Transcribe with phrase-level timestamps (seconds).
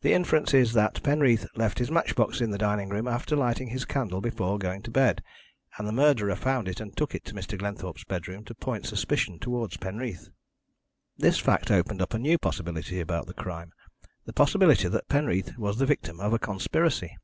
[0.00, 3.68] The inference is that Penreath left his match box in the dining room after lighting
[3.68, 5.22] his candle before going to bed,
[5.76, 7.58] and the murderer found it and took it into Mr.
[7.58, 10.30] Glenthorpe's bedroom to point suspicion towards Penreath.
[11.18, 13.72] "This fact opened up a new possibility about the crime
[14.24, 17.18] the possibility that Penreath was the victim of a conspiracy.